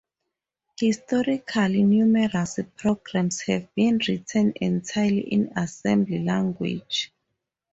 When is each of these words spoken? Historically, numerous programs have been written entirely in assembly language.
Historically, 0.79 1.83
numerous 1.83 2.57
programs 2.75 3.41
have 3.41 3.71
been 3.75 3.99
written 4.07 4.51
entirely 4.59 5.19
in 5.31 5.53
assembly 5.55 6.17
language. 6.17 7.11